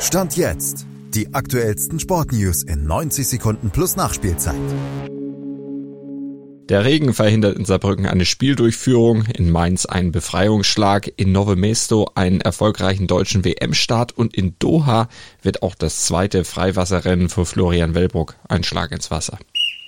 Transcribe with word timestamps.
Stand 0.00 0.36
jetzt. 0.36 0.86
Die 1.14 1.32
aktuellsten 1.32 1.98
Sportnews 1.98 2.62
in 2.62 2.86
90 2.86 3.26
Sekunden 3.26 3.70
plus 3.70 3.96
Nachspielzeit. 3.96 4.54
Der 6.68 6.84
Regen 6.84 7.14
verhindert 7.14 7.56
in 7.56 7.64
Saarbrücken 7.64 8.06
eine 8.06 8.26
Spieldurchführung, 8.26 9.24
in 9.24 9.50
Mainz 9.50 9.86
einen 9.86 10.12
Befreiungsschlag, 10.12 11.10
in 11.16 11.32
Nove 11.32 11.56
Mesto 11.56 12.10
einen 12.14 12.42
erfolgreichen 12.42 13.06
deutschen 13.06 13.44
WM-Start 13.44 14.12
und 14.12 14.36
in 14.36 14.54
Doha 14.58 15.08
wird 15.42 15.62
auch 15.62 15.74
das 15.74 16.04
zweite 16.04 16.44
Freiwasserrennen 16.44 17.30
für 17.30 17.46
Florian 17.46 17.94
Wellbruck 17.94 18.34
ein 18.48 18.64
Schlag 18.64 18.92
ins 18.92 19.10
Wasser. 19.10 19.38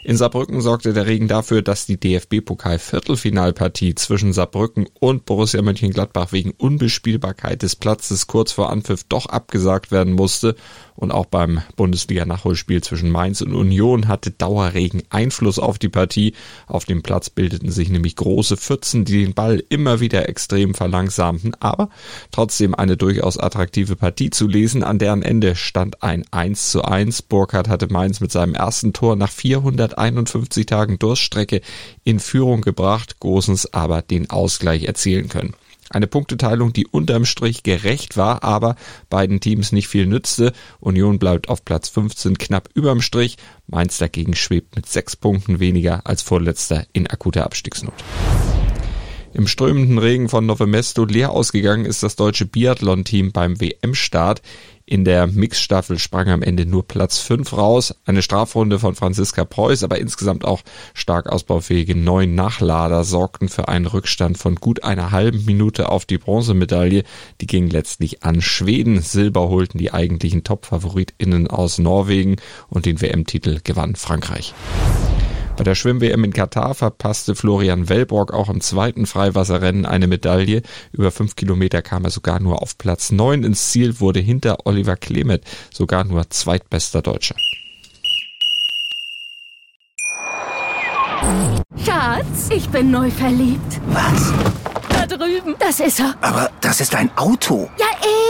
In 0.09 0.17
Saarbrücken 0.17 0.63
sorgte 0.63 0.95
der 0.95 1.07
Regen 1.07 1.29
dafür, 1.29 1.61
dass 1.61 1.85
die 1.85 2.01
DFB-Pokal-Viertelfinalpartie 2.01 3.95
zwischen 3.95 4.33
Saarbrücken 4.33 4.89
und 4.99 5.27
Borussia 5.27 5.61
Mönchengladbach 5.61 6.33
wegen 6.33 6.53
Unbespielbarkeit 6.53 7.61
des 7.61 7.77
Platzes 7.77 8.27
kurz 8.27 8.53
vor 8.53 8.71
Anpfiff 8.71 9.05
doch 9.05 9.27
abgesagt 9.27 9.93
werden 9.93 10.15
musste. 10.15 10.57
Und 10.97 11.13
auch 11.13 11.27
beim 11.27 11.61
Bundesliga-Nachholspiel 11.77 12.83
zwischen 12.83 13.11
Mainz 13.11 13.43
und 13.43 13.53
Union 13.53 14.09
hatte 14.09 14.31
Dauerregen 14.31 15.03
Einfluss 15.11 15.59
auf 15.59 15.79
die 15.79 15.91
Partie. 15.91 16.33
Auf 16.67 16.87
dem 16.87 17.03
Platz 17.03 17.29
bildeten 17.29 17.71
sich 17.71 17.91
nämlich 17.91 18.17
große 18.17 18.57
Pfützen, 18.57 19.05
die 19.05 19.25
den 19.25 19.35
Ball 19.35 19.63
immer 19.69 20.01
wieder 20.01 20.27
extrem 20.29 20.75
verlangsamten. 20.75 21.55
Aber 21.61 21.91
trotzdem 22.33 22.75
eine 22.75 22.97
durchaus 22.97 23.39
attraktive 23.39 23.95
Partie 23.95 24.31
zu 24.31 24.49
lesen, 24.49 24.83
an 24.83 24.99
deren 24.99 25.23
Ende 25.23 25.55
stand 25.55 26.03
ein 26.03 26.25
1 26.31 26.71
zu 26.71 26.83
1. 26.83 27.23
Burkhardt 27.23 27.69
hatte 27.69 27.93
Mainz 27.93 28.21
mit 28.21 28.33
seinem 28.33 28.55
ersten 28.55 28.95
Tor 28.95 29.15
nach 29.15 29.31
400 29.31 29.98
151 29.99 30.67
Tagen 30.67 30.99
Durststrecke 30.99 31.61
in 32.05 32.21
Führung 32.21 32.61
gebracht, 32.61 33.21
Gosens 33.21 33.73
aber 33.73 34.03
den 34.03 34.31
Ausgleich 34.31 34.85
erzielen 34.85 35.29
können. 35.29 35.55
Eine 35.91 36.07
Punkteteilung, 36.07 36.73
die 36.73 36.87
unterm 36.87 37.25
Strich 37.25 37.63
gerecht 37.63 38.17
war, 38.17 38.45
aber 38.45 38.77
beiden 39.09 39.41
Teams 39.41 39.73
nicht 39.73 39.89
viel 39.89 40.07
nützte. 40.07 40.53
Union 40.81 41.19
bleibt 41.19 41.49
auf 41.49 41.65
Platz 41.65 41.89
15 41.89 42.37
knapp 42.37 42.69
überm 42.75 43.01
Strich. 43.01 43.39
Mainz 43.67 43.97
dagegen 43.97 44.35
schwebt 44.35 44.77
mit 44.77 44.87
sechs 44.87 45.17
Punkten 45.17 45.61
weniger 45.61 46.07
als 46.07 46.21
Vorletzter 46.21 46.85
in 46.93 47.07
akuter 47.07 47.45
Abstiegsnot. 47.45 47.95
Im 49.39 49.47
strömenden 49.47 49.99
Regen 49.99 50.29
von 50.29 50.47
Novemesto 50.47 51.05
leer 51.05 51.31
ausgegangen 51.31 51.85
ist 51.85 52.03
das 52.03 52.17
deutsche 52.17 52.45
Biathlon-Team 52.45 53.31
beim 53.31 53.61
WM-Start. 53.61 54.43
In 54.85 55.05
der 55.05 55.29
Mixstaffel 55.29 56.01
sprang 56.01 56.29
am 56.29 56.43
Ende 56.43 56.67
nur 56.67 56.89
Platz 56.89 57.21
5 57.21 57.57
raus. 57.57 57.95
Eine 58.05 58.23
Strafrunde 58.23 58.81
von 58.81 58.97
Franziska 58.97 59.45
Preuß, 59.45 59.85
aber 59.85 60.01
insgesamt 60.01 60.45
auch 60.45 60.63
stark 60.93 61.29
ausbaufähige 61.29 61.95
neun 61.95 62.35
Nachlader 62.35 63.05
sorgten 63.05 63.49
für 63.49 63.69
einen 63.69 63.87
Rückstand 63.87 64.39
von 64.39 64.57
gut 64.57 64.83
einer 64.83 65.13
halben 65.13 65.45
Minute 65.45 65.89
auf 65.89 66.05
die 66.05 66.19
Bronzemedaille. 66.19 67.05
Die 67.41 67.47
ging 67.47 67.71
letztlich 67.71 68.25
an 68.25 68.43
Schweden. 68.43 69.03
Silber 69.03 69.49
holten 69.49 69.79
die 69.79 69.95
eigentlichen 69.95 70.43
Top-FavoritInnen 70.43 71.47
aus 71.47 71.79
Norwegen 71.79 72.39
und 72.69 72.87
den 72.87 73.01
WM-Titel 73.01 73.61
gewann 73.63 73.95
Frankreich. 73.95 74.53
Bei 75.59 75.65
der 75.65 75.75
Schwimm-WM 75.75 76.23
in 76.23 76.33
Katar 76.33 76.73
verpasste 76.77 77.35
Florian 77.35 77.89
Wellborg 77.89 78.33
auch 78.33 78.49
im 78.49 78.61
zweiten 78.61 79.07
Freiwasserrennen 79.07 79.87
eine 79.87 80.07
Medaille. 80.07 80.63
Über 80.93 81.11
fünf 81.11 81.35
Kilometer 81.35 81.83
kam 81.83 82.05
er 82.05 82.11
sogar 82.11 82.39
nur 82.39 82.63
auf 82.63 82.79
Platz 82.79 83.11
neun 83.11 83.43
ins 83.43 83.73
Ziel, 83.73 83.99
wurde 83.99 84.21
hinter 84.21 84.67
Oliver 84.67 84.95
Klemet 84.95 85.43
sogar 85.75 86.05
nur 86.05 86.31
zweitbester 86.31 87.03
Deutscher. 87.03 87.35
Schatz, 91.85 92.51
ich 92.55 92.69
bin 92.69 92.93
neu 92.93 93.11
verliebt. 93.11 93.81
Was? 93.89 94.33
Da 94.91 95.07
drüben. 95.07 95.57
Das 95.59 95.81
ist 95.81 95.99
er. 95.99 96.15
Aber 96.21 96.53
das 96.61 96.81
ist 96.81 96.95
ein 96.95 97.11
Auto. 97.17 97.69
Ja, 97.79 97.87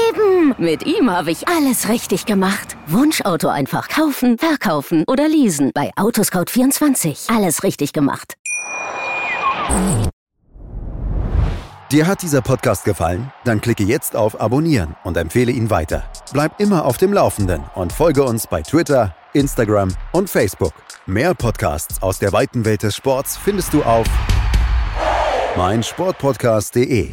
eben. 0.08 0.54
Mit 0.56 0.86
ihm 0.86 1.10
habe 1.10 1.30
ich 1.30 1.46
alles 1.46 1.90
richtig 1.90 2.24
gemacht. 2.24 2.77
Wunschauto 2.90 3.48
einfach 3.48 3.88
kaufen, 3.88 4.38
verkaufen 4.38 5.04
oder 5.06 5.28
leasen. 5.28 5.72
Bei 5.74 5.90
Autoscout24. 5.96 7.34
Alles 7.34 7.62
richtig 7.62 7.92
gemacht. 7.92 8.34
Dir 11.90 12.06
hat 12.06 12.22
dieser 12.22 12.42
Podcast 12.42 12.84
gefallen? 12.84 13.32
Dann 13.44 13.60
klicke 13.60 13.82
jetzt 13.82 14.14
auf 14.14 14.40
Abonnieren 14.40 14.94
und 15.04 15.16
empfehle 15.16 15.52
ihn 15.52 15.70
weiter. 15.70 16.04
Bleib 16.32 16.60
immer 16.60 16.84
auf 16.84 16.98
dem 16.98 17.12
Laufenden 17.12 17.62
und 17.74 17.92
folge 17.92 18.24
uns 18.24 18.46
bei 18.46 18.62
Twitter, 18.62 19.14
Instagram 19.32 19.94
und 20.12 20.28
Facebook. 20.28 20.74
Mehr 21.06 21.34
Podcasts 21.34 22.02
aus 22.02 22.18
der 22.18 22.32
weiten 22.32 22.64
Welt 22.64 22.82
des 22.82 22.94
Sports 22.94 23.36
findest 23.36 23.72
du 23.72 23.82
auf 23.82 24.06
meinsportpodcast.de. 25.56 27.12